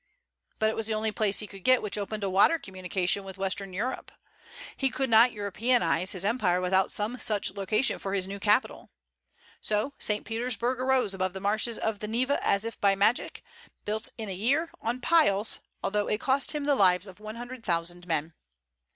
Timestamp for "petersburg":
10.25-10.79